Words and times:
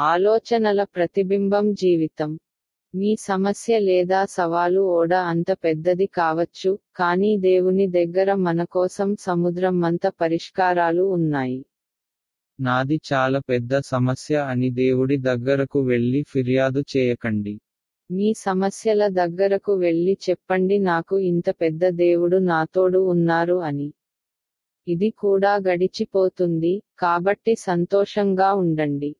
ఆలోచనల 0.00 0.84
ప్రతిబింబం 0.84 1.72
జీవితం. 1.72 2.38
మీ 2.94 3.16
సమస్య 3.16 3.78
లేదా 3.78 4.24
సవాలు 4.24 4.80
ఓడ 4.80 5.14
అంత 5.14 5.52
పెద్దది 5.64 6.06
కావచ్చు 6.06 6.78
కానీ 6.96 7.38
దేవుని 7.38 7.86
దగ్గర 7.88 8.34
మన 8.34 8.64
కోసం 8.64 9.16
సముద్రం 9.16 9.84
అంత 9.84 10.06
పరిష్కారాలు 10.06 11.02
ఉన్నాయి. 11.02 11.64
నాది 12.60 13.00
చాలా 13.12 13.38
పెద్ద 13.38 13.80
సమస్య 13.80 14.36
అని 14.36 14.70
దేవుడి 14.70 15.16
దగ్గరకు 15.16 15.80
వెళ్ళి 15.80 16.22
ఫిర్యాదు 16.22 16.84
చేయకండి. 16.96 17.60
మీ 18.10 18.34
సమస్యల 18.34 19.08
దగ్గరకు 19.08 19.74
వెళ్ళి 19.74 20.18
చెప్పండి 20.30 20.78
నాకు 20.78 21.18
ఇంత 21.18 21.50
పెద్ద 21.50 21.88
దేవుడు 21.88 22.36
నాతోడు 22.36 22.98
ఉన్నారు 22.98 23.54
అని. 23.54 23.92
ఇది 24.86 25.10
కూడా 25.10 25.54
గడిచిపోతుంది 25.56 26.82
కాబట్టి 26.98 27.54
సంతోషంగా 27.54 28.54
ఉండండి. 28.54 29.16